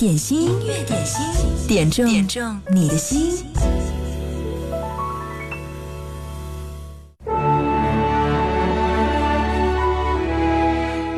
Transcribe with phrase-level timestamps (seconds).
[0.00, 1.26] 点心，音乐点心，
[1.68, 3.44] 点中点中你的心。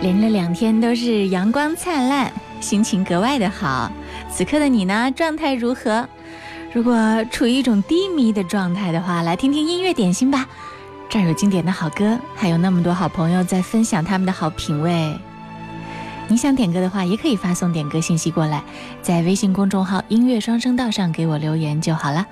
[0.01, 3.89] 连着两天都是阳光灿烂，心情格外的好。
[4.29, 6.09] 此刻的你呢，状态如何？
[6.73, 10.49] 如果处于一种低迷的状态的话，来听听音乐点心吧。
[11.09, 15.17] 这儿有经典的好歌，还有那么多好朋友在分享他们的好品味。
[16.33, 18.65] 你想点歌的话，也可以发送点歌信息过来，
[19.03, 22.27] 在微信公众号“音乐双声道”上给我留言就好了。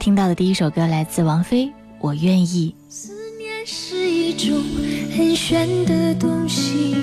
[0.00, 1.66] 听到的第一首歌来自王菲，
[2.00, 2.74] 《我愿意》。
[2.92, 4.60] 思念是一种
[5.16, 6.96] 很玄的东西，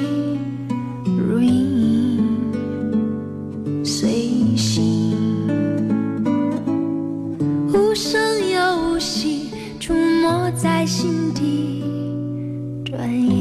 [1.05, 2.19] 如影
[3.85, 4.09] 随
[4.57, 5.47] 形，
[7.73, 11.81] 无声又无息，触摸在心底，
[12.83, 13.40] 转眼。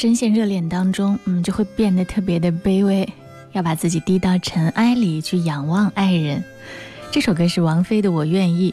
[0.00, 3.12] 深陷热恋当中，嗯，就会变得特别的卑微，
[3.50, 6.44] 要把自己低到尘埃里去仰望爱人。
[7.10, 8.72] 这首歌是王菲的《我愿意》，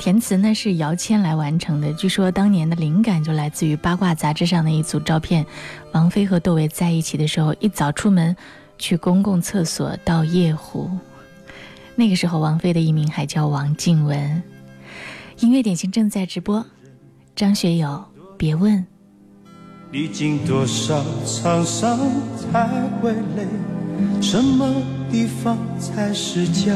[0.00, 1.92] 填词呢是姚谦来完成的。
[1.92, 5.46] 据说当年的灵感就来自于八卦杂志上的一组照片，
[5.92, 8.36] 王菲和窦唯在一起的时候，一早出门
[8.78, 10.90] 去公共厕所倒夜壶。
[11.94, 14.42] 那个时候，王菲的艺名还叫王静雯。
[15.38, 16.66] 音乐点心正在直播，
[17.36, 18.04] 张学友，
[18.36, 18.84] 别问。
[19.90, 21.98] 历经多少沧桑
[22.36, 22.68] 才
[23.00, 23.46] 会累？
[24.20, 26.74] 什么地方才是家？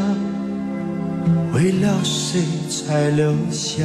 [1.53, 3.85] 为了谁才留下？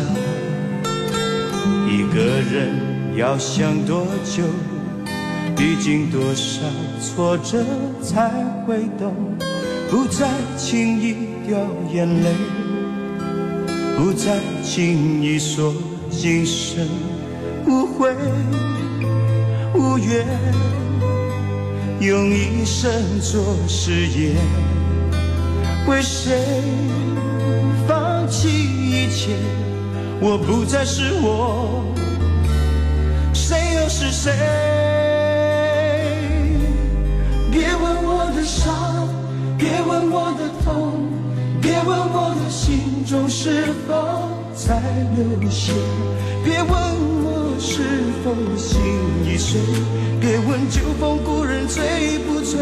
[1.86, 4.44] 一个人要想多久？
[5.58, 6.62] 历经多少
[7.02, 7.66] 挫折
[8.02, 8.30] 才
[8.66, 9.14] 会懂？
[9.92, 11.16] 不再轻易
[11.46, 11.60] 掉
[11.94, 12.34] 眼泪，
[13.98, 15.74] 不再轻易说
[16.10, 16.88] 今生
[17.68, 18.16] 无悔。
[19.78, 20.26] 无缘，
[22.00, 22.92] 用一生
[23.22, 24.36] 做誓言，
[25.88, 26.36] 为谁
[27.88, 29.36] 放弃一切？
[30.20, 31.86] 我不再是我，
[33.34, 34.32] 谁又是谁？
[37.52, 39.08] 别问我的伤，
[39.58, 41.04] 别问我的痛，
[41.62, 43.94] 别问我的心中是否
[44.54, 44.80] 在
[45.16, 45.74] 流血，
[46.44, 46.70] 别问
[47.24, 47.82] 我是
[48.24, 48.80] 否心
[49.26, 49.60] 已碎，
[50.20, 52.60] 别问旧风故人醉不醉，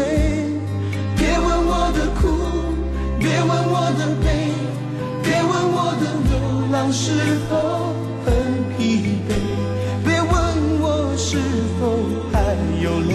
[1.16, 2.28] 别问我的苦，
[3.18, 4.50] 别问我的悲，
[5.22, 7.12] 别问我的流浪是
[7.48, 7.94] 否
[8.24, 8.32] 很
[8.76, 9.30] 疲惫，
[10.04, 10.30] 别问
[10.80, 11.38] 我是
[11.78, 11.80] 否
[12.32, 12.40] 还
[12.82, 13.14] 有泪，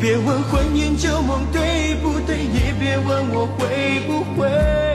[0.00, 4.93] 别问婚姻旧梦对不对，也别问我会不会。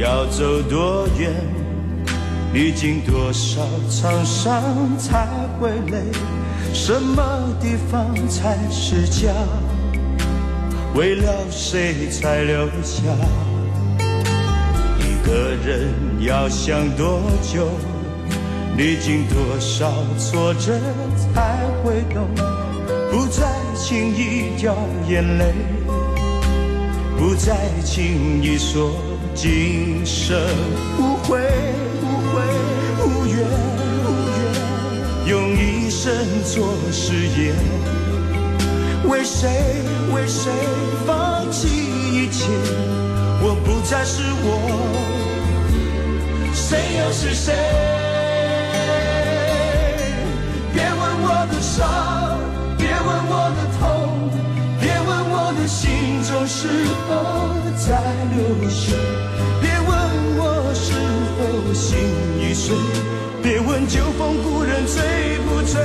[0.00, 1.30] 要走多远，
[2.54, 3.60] 历经多少
[3.90, 5.28] 沧桑才
[5.60, 5.98] 会累？
[6.72, 7.22] 什么
[7.60, 9.30] 地方才是家？
[10.94, 13.02] 为了谁才留下？
[15.00, 17.68] 一个人要想多久？
[18.78, 20.80] 历经多少挫折
[21.34, 22.26] 才会懂？
[23.10, 24.74] 不再轻易掉
[25.06, 25.52] 眼泪。
[27.18, 27.54] 不再
[27.84, 28.92] 轻易说
[29.34, 30.36] 今生
[30.98, 31.40] 无悔
[32.02, 32.42] 无悔
[33.04, 33.36] 无怨
[34.04, 34.38] 无怨，
[35.26, 36.12] 用一生
[36.44, 37.54] 做誓言，
[39.08, 39.48] 为谁
[40.12, 40.52] 为谁
[41.06, 42.48] 放弃一切？
[43.42, 44.46] 我不再是我，
[46.52, 47.54] 谁又是谁？
[50.74, 51.78] 别问我的伤，
[56.52, 57.14] 是否
[57.76, 58.02] 在
[58.34, 58.98] 流水，
[59.60, 59.88] 别问
[60.36, 60.42] 我
[60.74, 60.90] 是
[61.38, 61.38] 否
[61.72, 61.96] 心
[62.40, 62.74] 已碎，
[63.40, 65.80] 别问旧风故人醉不醉，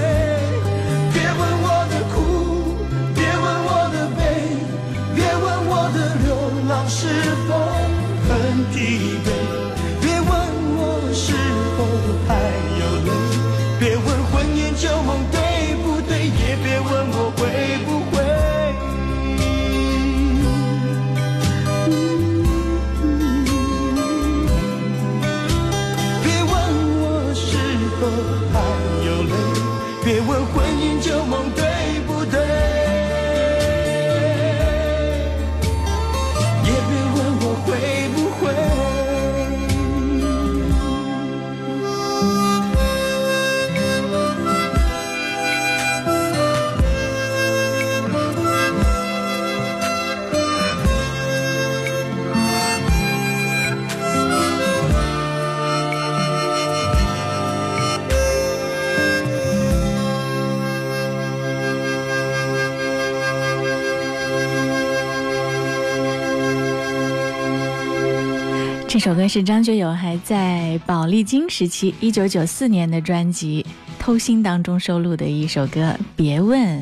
[68.96, 73.62] 这首歌是张学友还在宝丽金时期，一九九四年的专辑
[74.02, 75.82] 《偷心》当中收录的一首歌
[76.16, 76.80] 《别问》。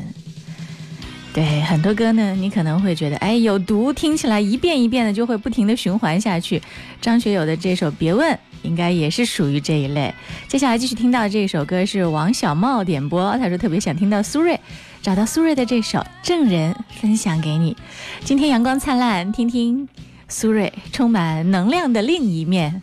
[1.32, 6.62] 对很多歌呢，你可能会觉得，哎，有毒，听起来一遍一遍的就会不停的循环下去。
[7.00, 10.14] 张学友的这首《别问》应该也是属于这一类。
[10.46, 14.56] 接下来继续听到的这首歌是王小茂点播，他说特别想听到苏芮，
[15.02, 17.76] 找到苏芮的这首《证人》分享给你。
[18.22, 19.88] 今天阳光灿烂，听听
[20.28, 22.82] 苏芮充满能量的另一面。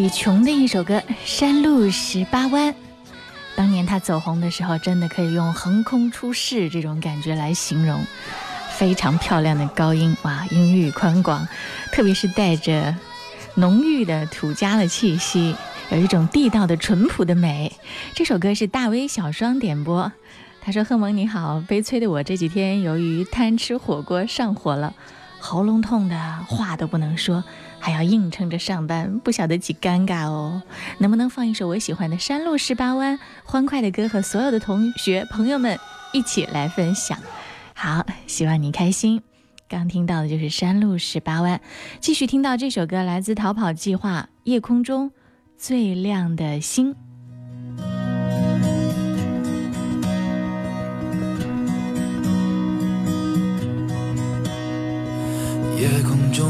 [0.00, 0.94] 李琼的一首歌
[1.26, 2.72] 《山路十八弯》。
[3.54, 8.02] 当年他走红的时候，真的可以用横空出世这种感觉来形容。
[8.70, 11.46] 非常漂亮的高音，哇，音域宽广，
[11.92, 12.96] 特别是带着
[13.56, 15.54] 浓郁的土家的气息，
[15.90, 17.70] 有一种地道的淳朴的美。
[18.14, 20.10] 这首歌是大威小双点播，
[20.62, 24.94] 他说：“贺萌你好，悲催的我这几天由于贪吃火锅上火了，
[25.38, 27.44] 喉咙痛的话都不能说。”
[27.80, 30.62] 还要硬撑着上班，不晓得几尴尬哦。
[30.98, 35.78] 能不能放一首我喜欢的《山路十八弯》欢快的歌，和所有的同学朋友们
[36.12, 37.18] 一起来分享？
[37.74, 39.22] 好，希望你开心。
[39.66, 41.58] 刚听到的就是《山路十八弯》，
[42.00, 45.10] 继续听到这首歌来自《逃跑计划》，夜空中
[45.56, 46.94] 最亮的星。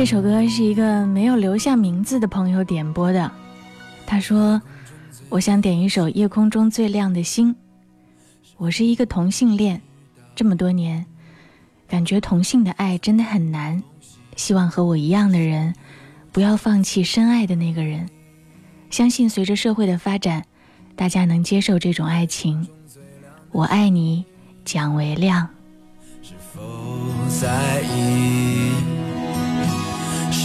[0.00, 3.30] 这首歌是一个没有留下名字的朋友点播的。
[4.06, 4.62] 他说
[5.28, 7.54] ：“我想点一首《夜空中最亮的星》。
[8.56, 9.78] 我是一个同性恋，
[10.34, 11.04] 这么多年，
[11.86, 13.82] 感觉同性的爱真的很难。
[14.36, 15.74] 希望和我一样的人，
[16.32, 18.08] 不要放弃深爱的那个人。
[18.88, 20.42] 相信随着社会的发展，
[20.96, 22.66] 大家能接受这种爱情。
[23.52, 24.24] 我爱你，
[24.64, 25.46] 蒋维亮。”
[26.24, 26.62] 是否
[27.28, 28.59] 在意？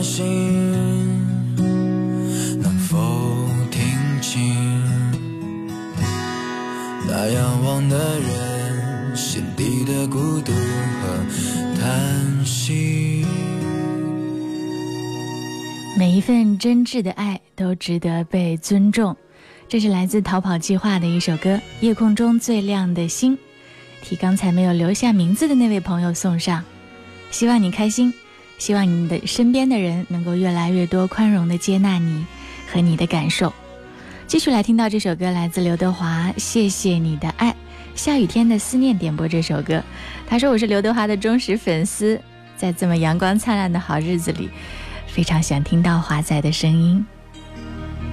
[0.00, 0.22] 的星，
[2.62, 2.96] 能否
[3.70, 3.82] 听
[4.22, 4.56] 清
[7.06, 11.24] 那仰望的人心底的孤独和
[11.78, 13.26] 叹息？
[15.98, 19.14] 每一份真挚的爱都值得被尊重。
[19.68, 23.36] 这是来自逃跑计划的一首歌《夜空中最亮的星》，
[24.02, 26.64] 替刚才没有留下名字的那位朋友送上。
[27.30, 28.12] 希望你开心，
[28.60, 32.26] 希望你的身边的人能够越来越多宽容的接纳你
[32.70, 33.50] 和你的感受。
[34.26, 37.50] 继续来听到这首歌，来自刘德华，《谢谢你的爱》。
[37.94, 39.82] 下雨天的思念点播这首歌，
[40.26, 42.20] 他说我是刘德华的忠实粉丝，
[42.54, 44.50] 在这么阳光灿烂的好日子里，
[45.06, 47.04] 非常想听到华仔的声音。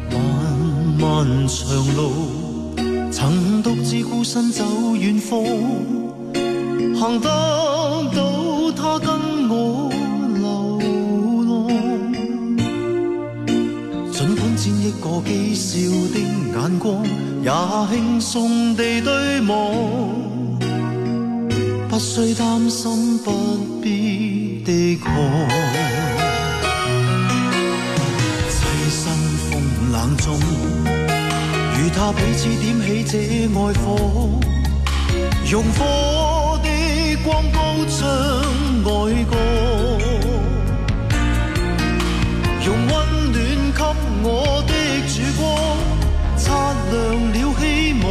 [0.09, 2.73] 漫漫长路，
[3.11, 5.43] 曾独自孤身走远方，
[6.95, 7.29] 行得
[8.15, 8.97] 到他
[14.67, 15.79] 儘管沾一個譏笑
[16.13, 16.19] 的
[16.51, 17.05] 眼光，
[17.41, 19.49] 也輕鬆地對望，
[21.89, 23.31] 不需擔心，不
[23.81, 25.13] 必的抗。
[28.49, 28.59] 棲
[28.91, 29.13] 身
[29.47, 29.51] 風
[29.93, 30.37] 冷中，
[31.77, 33.17] 与他彼此點起這
[33.59, 33.85] 愛火，
[35.49, 36.67] 用火的
[37.23, 37.97] 光高唱
[38.83, 39.35] 愛歌，
[46.91, 46.95] 亮
[47.33, 47.63] 了希
[48.03, 48.05] 望，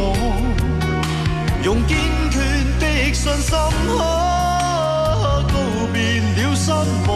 [1.63, 1.89] 用堅
[2.31, 2.35] 決
[2.79, 3.51] 的信心，
[3.87, 3.93] 可
[5.51, 5.55] 告
[5.93, 5.95] 別
[6.35, 6.65] 了失
[7.07, 7.09] 望。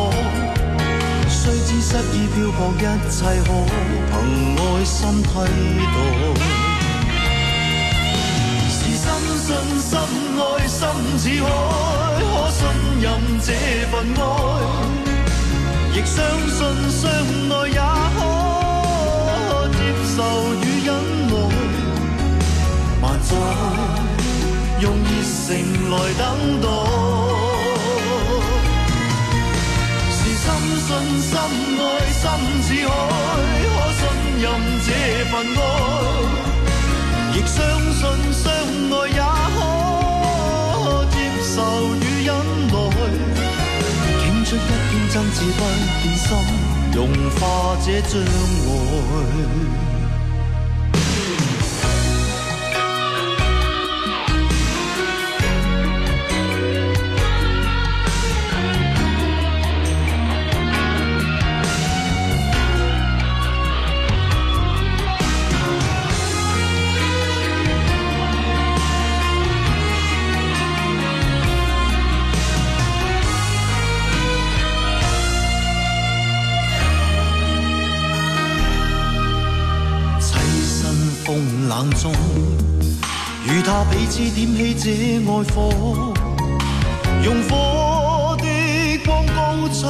[1.30, 3.50] 雖知失意漂泊，一切可
[4.12, 4.13] 憑
[4.58, 5.30] 愛心替
[5.93, 5.97] 代。
[8.69, 9.06] 是深
[9.38, 9.47] 信
[9.89, 9.91] 深
[10.38, 10.80] 愛心
[11.17, 11.45] 似海，
[12.19, 12.60] 可信
[13.02, 13.06] 任
[13.39, 13.50] 這
[13.91, 14.21] 份愛，
[15.93, 16.60] 亦相信
[16.91, 17.02] 相
[17.50, 17.80] 愛也
[25.52, 25.60] 熱誠
[25.90, 26.24] 來等
[26.62, 26.66] 待。
[30.14, 30.46] 是深
[30.80, 30.90] 信
[31.22, 31.32] 深
[31.78, 32.24] 愛心
[32.64, 32.90] 似海，
[33.76, 34.02] 可信
[34.42, 34.46] 任。
[34.82, 34.88] 這
[35.30, 35.60] 份愛，
[37.36, 37.58] 亦相
[37.92, 38.02] 信
[38.34, 38.44] 相
[38.92, 39.20] 愛也
[39.56, 39.58] 可
[41.12, 41.56] 接受
[41.96, 42.30] 與忍
[42.68, 42.74] 耐。
[44.22, 45.60] 倾出一片真摯不
[46.02, 46.28] 變心，
[46.96, 46.98] 融
[47.40, 47.42] 化
[47.86, 49.91] 這障礙。
[84.22, 84.86] 他彼此點起這
[85.32, 85.58] 愛火，
[87.24, 88.46] 用火的
[89.04, 89.82] 光高唱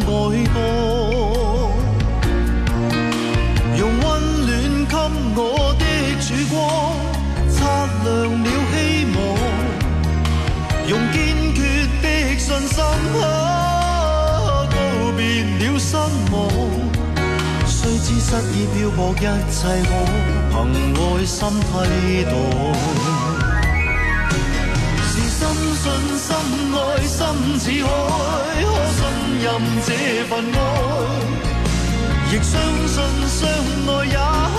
[0.00, 0.08] 愛
[0.48, 0.56] 歌，
[3.76, 4.02] 用溫
[4.46, 4.48] 暖
[4.88, 4.96] 給
[5.36, 5.38] 我
[5.78, 5.84] 的
[6.22, 6.56] 曙光，
[7.50, 7.58] 擦
[8.02, 8.08] 亮
[8.42, 8.74] 了希
[9.14, 9.18] 望，
[10.88, 11.14] 用堅
[11.54, 11.60] 決
[12.00, 12.04] 的
[12.38, 12.80] 信心，
[13.22, 14.74] 啊告
[15.18, 15.20] 別
[15.58, 15.86] 了失
[16.32, 16.34] 望。
[17.66, 19.90] 雖知失意漂泊，一切可
[20.50, 20.56] 憑
[20.96, 21.68] 愛心替
[22.24, 22.32] 代。
[25.40, 25.84] 深信
[26.18, 26.28] 深
[26.74, 27.18] 爱深
[27.58, 27.88] 似海，
[28.62, 29.00] 可信
[29.42, 29.48] 任
[29.86, 29.88] 这
[30.28, 30.58] 份爱，
[32.30, 32.52] 亦相
[32.86, 32.94] 信
[33.26, 33.40] 相
[33.88, 34.16] 爱也
[34.54, 34.58] 可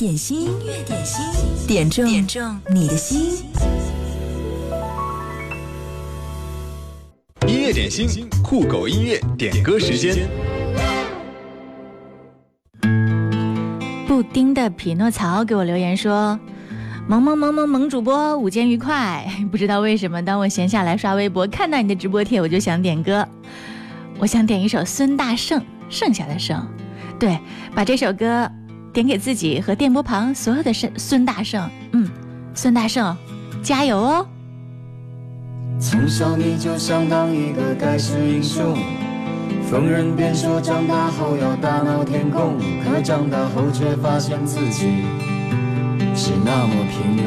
[0.00, 3.44] 点心，音乐点心，点中点中你的心。
[7.46, 10.26] 音乐点心，酷狗音乐点歌时间。
[14.08, 16.40] 布丁的匹诺曹给我留言说
[17.06, 19.30] ：“萌萌萌萌萌主播，午间愉快。
[19.52, 23.28] 不知道为什么，当我闲下来刷微博，看到你的直播贴，我就想点歌。
[24.18, 26.66] 我想点一首孙大圣，剩下的剩。
[27.18, 27.38] 对，
[27.74, 28.50] 把这首歌
[28.92, 31.70] 点给自己和电波旁所有的孙孙大圣。
[31.92, 32.08] 嗯，
[32.54, 33.16] 孙大圣，
[33.62, 34.26] 加油哦！
[35.80, 38.76] 从小你就想当一个盖世英雄，
[39.70, 44.88] 逢人便说长大后要大闹天宫，可长大后却发现自己
[46.14, 47.24] 是那么平庸。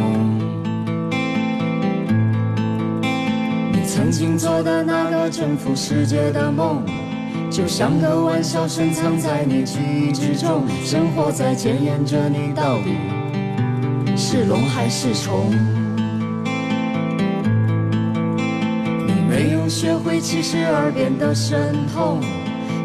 [3.71, 6.83] 你曾经做的那个征服世界的梦，
[7.53, 12.97] 就像个玩笑深藏在你记忆之中，生活在检验着你到底
[14.17, 15.51] 是龙还是虫。
[19.05, 22.19] 你没有学会七十二变的神通，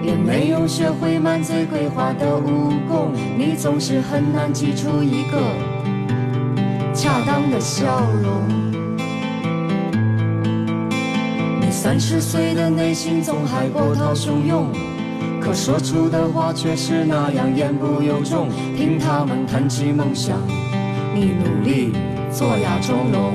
[0.04, 5.40] 也没有学会满嘴鬼话的武功，你总是很难挤出一个
[6.92, 8.67] 恰当的笑容。
[11.80, 14.66] 三十岁的内心总还波涛汹涌，
[15.40, 18.48] 可说出的话却是那样言不由衷。
[18.76, 20.36] 听他们谈起梦想，
[21.14, 21.92] 你努力
[22.32, 23.32] 做哑钟聋。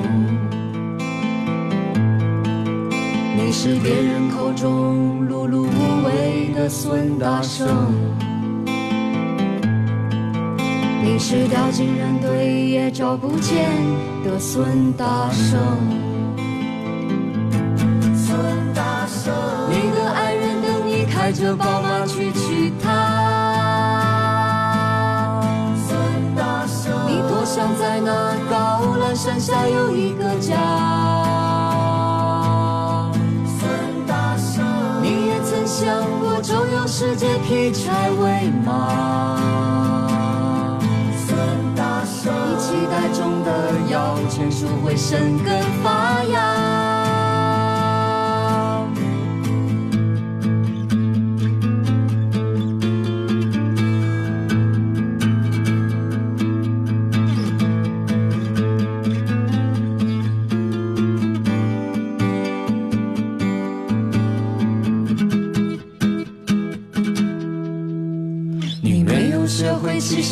[3.38, 7.66] 你是别人口中碌碌无为的孙大圣，
[11.02, 13.70] 你是掉进人堆也找不见
[14.26, 16.13] 的孙大圣。
[21.24, 22.90] 开着宝马去娶她。
[25.88, 30.58] 孙大圣，你多想在那高栏山下有一个家。
[35.02, 39.40] 你也曾想过周游世界劈柴喂马。
[41.26, 46.83] 你期待中的摇钱树会生根发芽。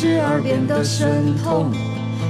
[0.04, 1.70] 十二变的神通，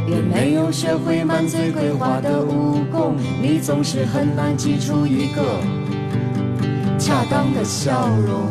[0.07, 5.43] 也没有学会满嘴鬼话的武功，你总是很难挤出一个
[6.99, 8.47] 恰当的笑容。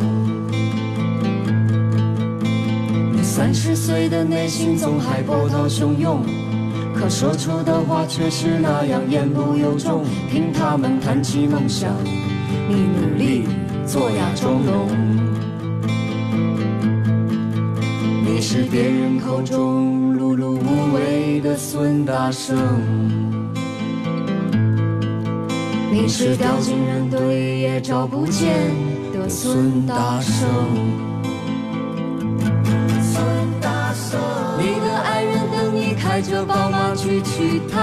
[3.12, 6.24] 你三十岁的内心总还波涛汹涌，
[6.92, 10.02] 可说出的话却是那样言不由衷。
[10.32, 11.92] 听他们谈起梦想，
[12.68, 13.46] 你努力
[13.86, 14.66] 做哑钟
[18.54, 22.54] 是别人口中碌碌无为的孙大圣，
[25.90, 28.70] 你是掉进人堆也找不见
[29.14, 30.46] 的孙大圣。
[33.00, 33.24] 孙
[33.58, 34.20] 大圣，
[34.60, 37.80] 你的爱人等你开着宝马去娶她。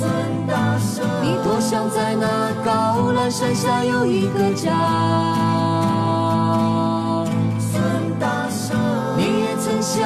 [0.00, 0.10] 孙
[0.48, 6.07] 大圣，你多想在那高栏山山下有一个家。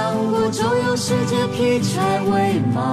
[0.02, 2.84] 曾想过周游世界劈柴喂马。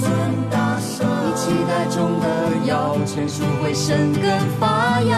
[0.00, 0.08] 孙
[0.48, 2.26] 大圣，你期待中的
[2.66, 5.10] 摇钱树会生根发芽。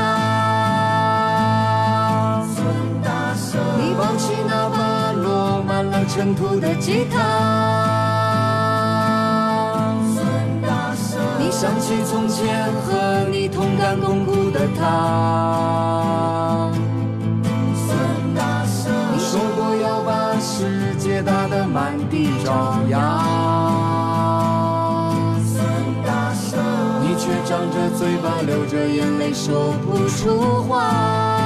[2.54, 2.64] 孙
[3.04, 7.18] 大圣，你抱起那把落满了尘土的吉他。
[10.14, 10.24] 孙
[10.62, 16.11] 大圣，你想起从前和你同甘共苦的他。
[27.00, 31.41] 你却张着嘴巴，流着眼泪，说不出话。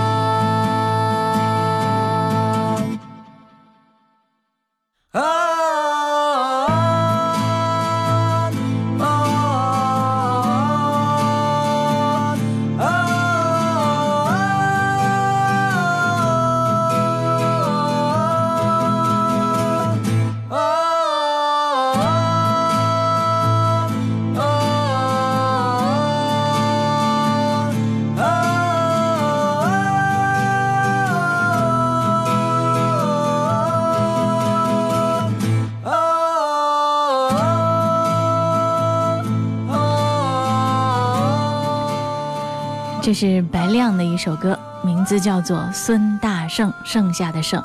[43.06, 47.62] 这是白亮的一首歌，名字叫做《孙大圣》，剩下的圣。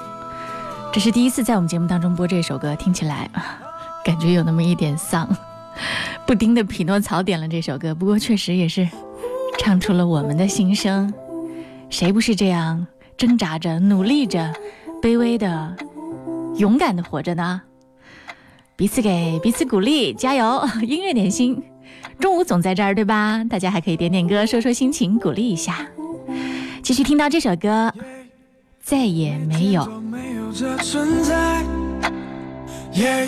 [0.93, 3.27] 这是第一次在我们节目当中播这首歌，听起来
[4.06, 5.27] 感觉有那么一点丧。
[6.27, 8.88] 布丁的匹诺曹点了这首歌，不过确实也是
[9.58, 11.12] 唱出了我们的心声。
[11.89, 12.86] 谁不是这样
[13.17, 14.54] 挣扎着、努力着、
[15.01, 15.75] 卑微的、
[16.58, 17.63] 勇敢的活着呢？
[18.75, 20.63] 彼此给彼此鼓励，加油！
[20.88, 21.63] 音乐点心，
[22.21, 23.43] 中午总在这儿，对吧？
[23.49, 25.88] 大家还可以点点歌，说说心情，鼓励一下。
[26.84, 27.91] 继续听到这首歌，
[28.84, 29.84] 再也没有。
[30.01, 31.63] 没有这存在，
[32.93, 33.27] 耶，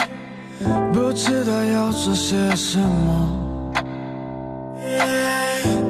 [0.94, 3.74] 不知道要做些什么，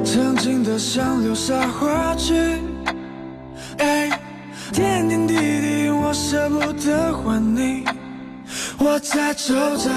[0.02, 2.34] 曾经的想留下话去，
[3.78, 4.18] 哎，
[4.72, 7.84] 点点滴滴我舍不得还你，
[8.78, 9.90] 我在走在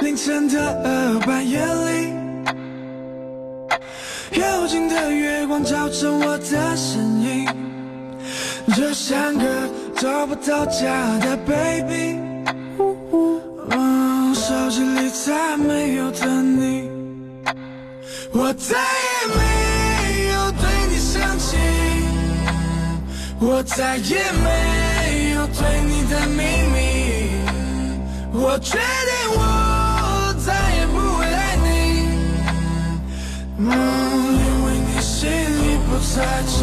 [0.00, 2.23] 凌晨的半夜里。
[4.34, 7.46] 幽静的月光照着我的身影，
[8.74, 9.44] 就像个
[9.96, 12.18] 找不到家的 baby。
[13.70, 16.90] 嗯，手机里再没有的你，
[18.32, 19.40] 我再也没
[20.32, 21.56] 有对你生气，
[23.40, 26.42] 我再也没有对你的秘
[26.74, 26.76] 密，
[28.32, 28.80] 我决定
[29.36, 29.40] 我
[33.64, 36.58] 因为你心里不在这。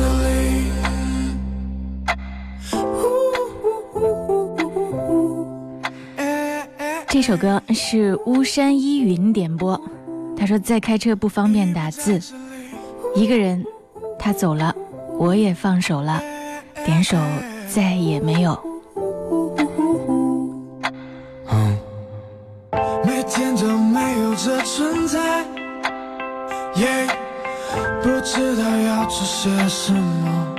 [7.08, 9.80] 这首歌是巫山依云点播，
[10.38, 12.20] 他说在开车不方便打字，
[13.14, 13.66] 一个人，
[14.18, 14.74] 他走了，
[15.20, 16.22] 我也放手了，
[16.86, 17.18] 点首
[17.70, 18.71] 再也没有。
[26.82, 27.08] 耶，
[28.02, 30.56] 不知道要做些什么。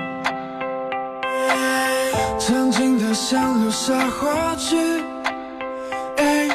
[2.39, 4.77] 曾经的像流沙话句，
[6.19, 6.49] 哎，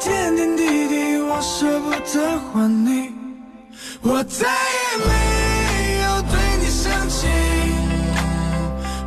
[0.00, 3.12] 点点滴滴我舍不得还你，
[4.02, 5.12] 我再也没
[6.02, 7.28] 有对你生气，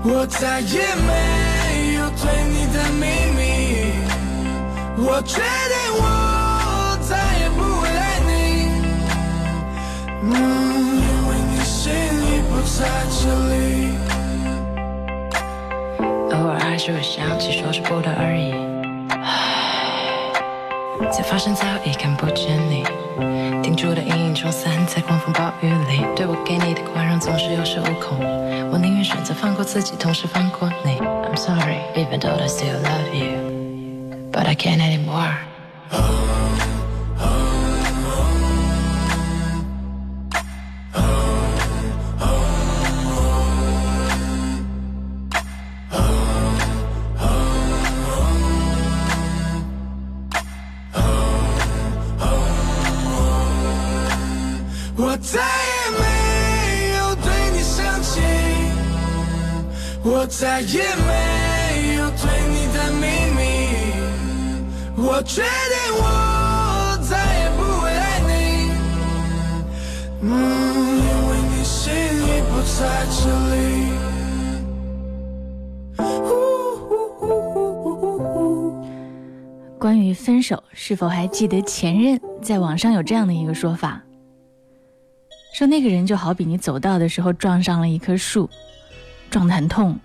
[0.04, 3.04] 我再也没有对你的秘
[3.36, 3.39] 密，
[5.06, 6.04] 我决定我
[10.30, 10.38] 嗯，因
[11.28, 13.52] 为你心里不在这里。
[16.34, 18.52] 偶尔还是会想起，说是不得而已。
[19.10, 20.30] 唉，
[21.12, 22.84] 才发现早已看不见你，
[23.63, 26.06] 定住的阴影冲散在狂风暴雨里。
[26.16, 28.20] 对我给你的宽容总是有恃无恐，
[28.72, 31.00] 我宁愿选择放过自己，同时放过你。
[31.00, 33.38] I'm sorry, even though I still love you,
[34.32, 35.38] but I can't anymore.
[65.28, 65.50] 确，定
[65.94, 68.32] 我再也不会爱你。
[70.22, 70.30] 嗯，
[72.80, 73.56] 在这里。
[79.80, 82.20] 关于分手，是否还记得前任？
[82.42, 84.02] 在网上有这样的一个说法，
[85.54, 88.50] 说那个人就好比你走道的时候撞上了一棵树，
[89.30, 89.98] 撞得很痛，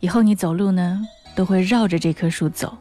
[0.00, 1.00] 以后你走路呢
[1.34, 2.76] 都会绕着这棵树走，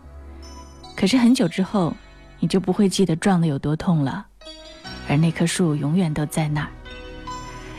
[0.98, 1.96] 可是很久之后，
[2.40, 4.26] 你就不会记得撞得有多痛了，
[5.08, 6.70] 而那棵树永远都在那儿。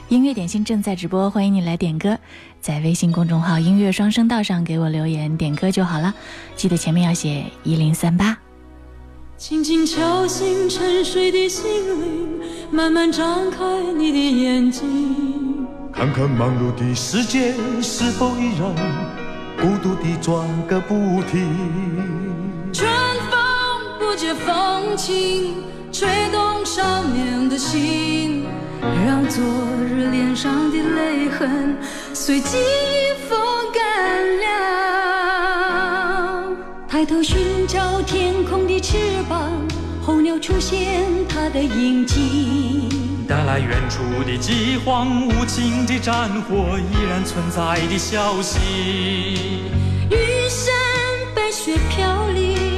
[0.09, 2.17] 音乐点心正在直播，欢迎你来点歌，
[2.61, 6.15] 在微信公众号“音乐双声道”上给我留言点歌就好了，
[6.55, 8.39] 记得前面要写一零三八。
[9.37, 11.65] 轻轻敲醒沉睡的心
[12.01, 13.65] 灵，慢慢张开
[13.99, 17.53] 你的眼睛，看看忙碌的世界
[17.83, 18.73] 是否依然
[19.61, 22.18] 孤独地转个不停。
[24.47, 25.55] 风轻，
[25.93, 28.45] 吹动少年的心。
[28.81, 29.43] 让昨
[29.85, 31.77] 日脸上的泪痕
[32.15, 33.39] 随记忆风
[33.75, 34.47] 干了。
[36.89, 38.97] 抬头寻找天空的翅
[39.29, 39.51] 膀，
[40.01, 42.89] 候鸟出现它的影迹。
[43.29, 48.59] 带来远处的饥荒，无情的战火依然存在的消息。
[50.11, 50.73] 玉山
[51.35, 52.78] 白雪飘零，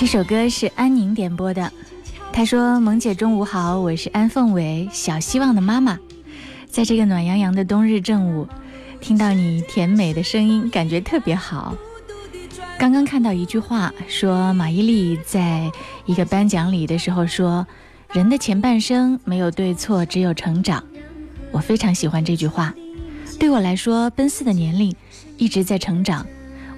[0.00, 1.72] 这首歌是安宁点播的，
[2.32, 5.98] 他说：“萌姐中午好，我是安凤伟，小希望的妈妈，
[6.68, 8.46] 在这个暖洋洋的冬日正午，
[9.00, 11.76] 听到你甜美的声音，感觉特别好。
[12.78, 15.68] 刚刚看到一句话，说马伊琍在
[16.06, 17.66] 一个颁奖礼的时候说，
[18.12, 20.84] 人的前半生没有对错，只有成长。
[21.50, 22.72] 我非常喜欢这句话。
[23.40, 24.94] 对我来说，奔四的年龄
[25.38, 26.24] 一直在成长，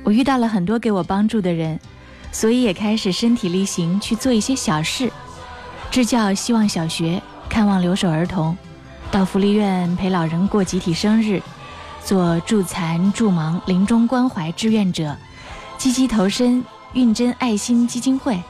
[0.05, 1.79] 我遇到了很多给我帮助的人。”
[2.33, 5.11] 所以也开始身体力行去做一些小事，
[5.91, 8.57] 支教希望小学，看望留守儿童，
[9.11, 11.43] 到福利院陪老人过集体生日，
[12.05, 15.17] 做助残助盲临终关怀志愿者，
[15.77, 18.41] 积极投身运真爱心基金会。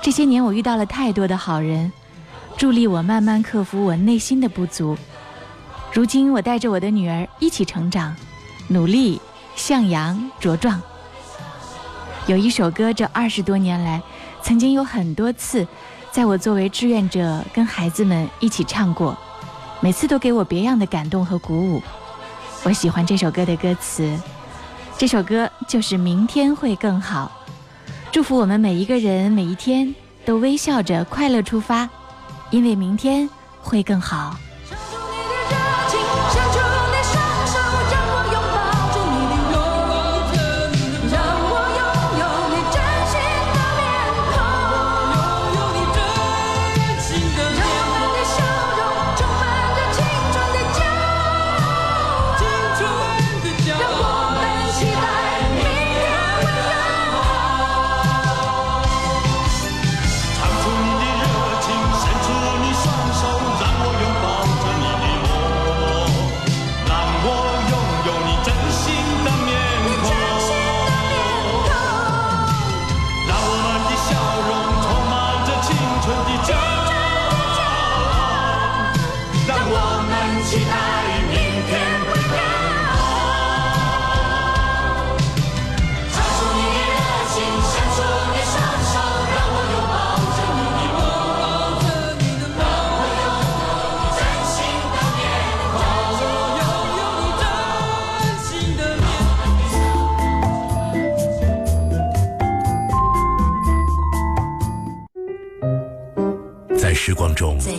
[0.00, 1.90] 这些年我遇到了太多的好人，
[2.56, 4.96] 助力我慢慢克服我内心的不足。
[5.92, 8.14] 如今我带着我的女儿一起成长，
[8.68, 9.20] 努力
[9.56, 10.80] 向阳茁壮。
[12.26, 14.00] 有一首歌，这二十多年来，
[14.42, 15.66] 曾经有很多次，
[16.10, 19.14] 在我作为志愿者跟孩子们一起唱过，
[19.80, 21.82] 每次都给我别样的感动和鼓舞。
[22.62, 24.18] 我喜欢这首歌的歌词，
[24.96, 27.30] 这首歌就是“明天会更好”，
[28.10, 29.94] 祝福我们每一个人每一天
[30.24, 31.86] 都微笑着快乐出发，
[32.50, 33.28] 因为明天
[33.60, 34.34] 会更好。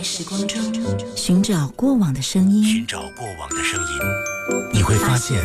[0.06, 0.62] 时光中
[1.16, 3.98] 寻找过往的声音，寻找过往的声音，
[4.72, 5.36] 你会发现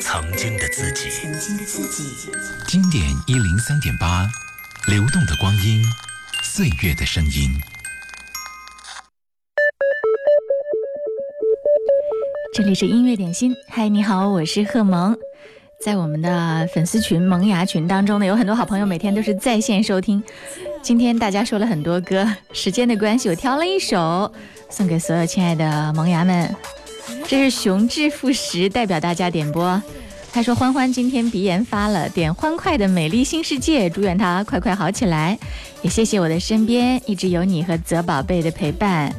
[0.00, 1.08] 曾经的自己。
[1.08, 2.10] 曾经的自己。
[2.66, 4.28] 经典一零三点八，
[4.88, 5.84] 流动的光阴，
[6.42, 7.52] 岁月的声音。
[12.52, 15.16] 这里是音乐点心，嗨，你好，我是贺萌。
[15.84, 20.22] 在我们的粉丝群萌芽群当中呢，有很多好朋友每天都是在线收听。
[20.82, 24.32] 今天大家说了很多歌，时间的关系，我挑了一首
[24.70, 26.54] 送给所有亲爱的萌芽们。
[27.26, 29.80] 这是熊志富时代表大家点播，
[30.32, 35.38] 他说欢欢今天鼻炎发了，点欢快的美丽新世界，祝愿他快快好起来。
[35.82, 39.14] 也谢谢我的身边一直有你和泽宝贝的陪伴。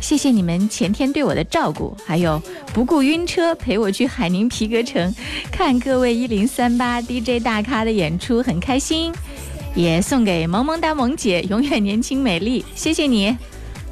[0.00, 2.42] 谢谢你们前天对我的照顾，还有
[2.74, 5.14] 不顾晕车陪我去海宁皮革城
[5.50, 9.12] 看各位一零三八 DJ 大咖的演出，很开心。
[9.74, 13.36] 也送给萌萌哒萌姐，永远年轻美丽，谢谢你。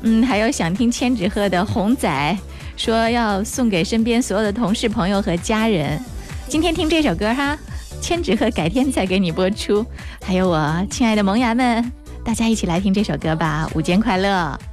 [0.03, 2.39] 嗯，还有想听千纸鹤的红仔，
[2.77, 6.01] 说要送给身边所有的同事、朋友和家人。
[6.49, 7.59] 今天听这首歌哈，
[8.01, 9.85] 千纸鹤改天再给你播出。
[10.25, 11.93] 还有我亲爱的萌芽们，
[12.25, 14.72] 大家一起来听这首歌吧，午间快乐。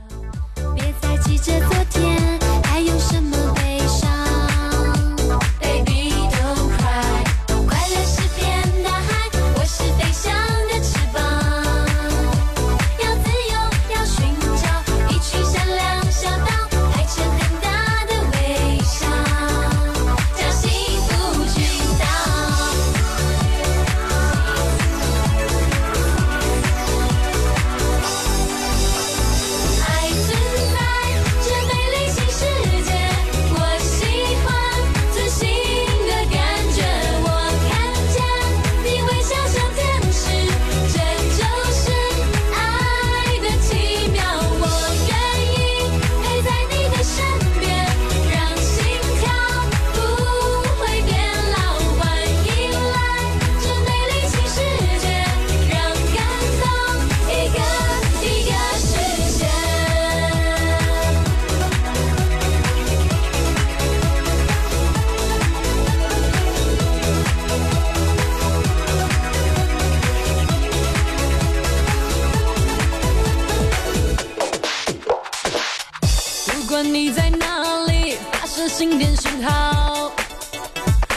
[78.70, 80.12] 心电信号，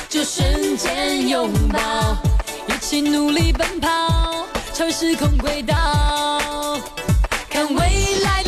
[0.09, 2.17] 就瞬间拥抱，
[2.67, 6.81] 一起努力奔跑，超越时空轨道，
[7.51, 8.43] 看未来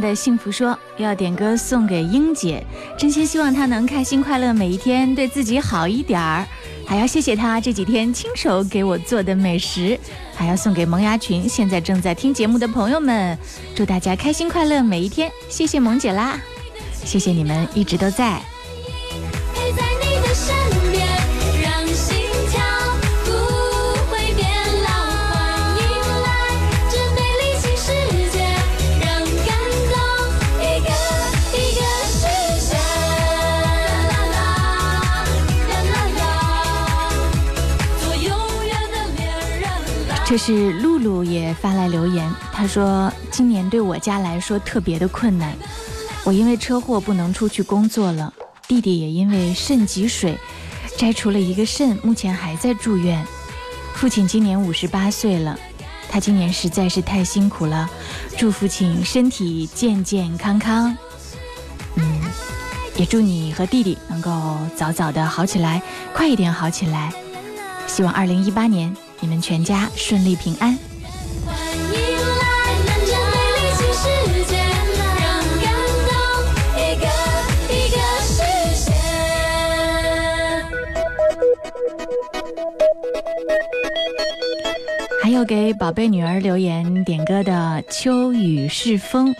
[0.00, 2.64] 的幸福说要点歌送给英姐，
[2.98, 6.46] 真心希望她能开心快乐每一天，对自己好一点儿。
[6.86, 9.98] 还要谢谢她这几天亲手给我做的美食，
[10.34, 13.38] 还要送给萌芽群现在正在听节目的朋友们，
[13.74, 15.30] 祝大家开心快乐每一天。
[15.48, 16.40] 谢谢萌姐啦，
[17.04, 18.51] 谢谢你们一直都在。
[40.32, 45.54] 这是露露也发来留言，她说今年对我家来说特别的困难，
[46.24, 48.32] 我因为车祸不能出去工作了，
[48.66, 50.38] 弟弟也因为肾积水
[50.96, 53.22] 摘除了一个肾，目前还在住院。
[53.92, 55.58] 父亲今年五十八岁了，
[56.08, 57.90] 他今年实在是太辛苦了，
[58.38, 60.96] 祝父亲身体健健康康。
[61.96, 62.20] 嗯，
[62.96, 65.82] 也祝你和弟弟能够早早的好起来，
[66.14, 67.12] 快一点好起来。
[67.86, 70.76] 希望二零一八年你们全家顺利平安。
[71.46, 72.44] 欢迎来
[73.06, 74.02] 这美丽新世
[74.50, 75.30] 界，让
[75.62, 75.70] 感
[76.08, 76.10] 动
[76.74, 77.06] 一个
[77.72, 78.42] 一个实
[78.74, 78.92] 现。
[85.22, 89.32] 还有给宝贝女儿留言点歌的秋雨是风，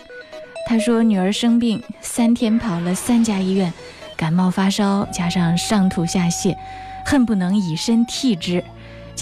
[0.69, 3.73] 她说女儿生病，三天跑了三家医院，
[4.17, 6.57] 感冒发烧加上上吐下泻，
[7.05, 8.63] 恨不能以身替之。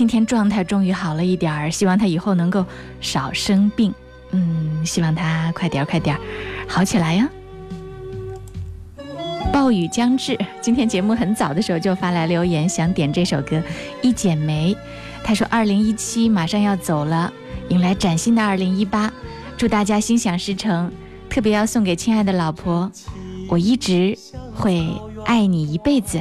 [0.00, 2.64] 今天状态终于好了一点儿，希望他以后能够
[3.02, 3.92] 少生病。
[4.30, 6.20] 嗯，希望他快点儿快点儿
[6.66, 7.28] 好起来呀。
[9.52, 13.56] 暴雨将至，今天节目很早的时候就发来留言，想点这首歌
[14.00, 14.72] 《一剪梅》。
[15.22, 17.30] 他说：“二零一七马上要走了，
[17.68, 19.12] 迎来崭新的二零一八，
[19.58, 20.90] 祝大家心想事成。
[21.28, 22.90] 特别要送给亲爱的老婆，
[23.50, 24.16] 我一直
[24.54, 24.88] 会
[25.26, 26.18] 爱你一辈子。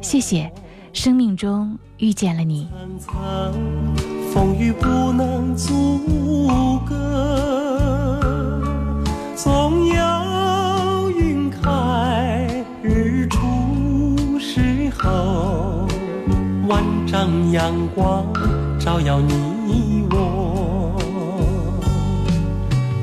[0.00, 0.50] 谢谢，
[0.94, 2.66] 生命中遇见了你。”
[4.32, 6.48] 风雨不能阻
[6.86, 6.94] 隔，
[9.34, 15.88] 总有云开日出时候，
[16.68, 18.24] 万丈阳光
[18.78, 20.94] 照耀你我，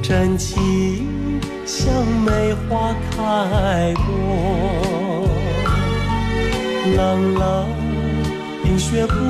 [0.01, 1.93] 真情像
[2.23, 5.27] 梅花开过，
[6.95, 7.76] 冷冷。